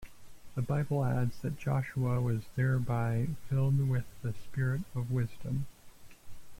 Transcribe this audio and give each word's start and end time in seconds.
The 0.55 0.63
Bible 0.63 1.05
adds 1.05 1.37
that 1.43 1.59
Joshua 1.59 2.19
was 2.19 2.41
thereby 2.55 3.27
"filled 3.47 3.87
with 3.87 4.05
the 4.23 4.33
spirit 4.33 4.81
of 4.95 5.11
wisdom". 5.11 5.67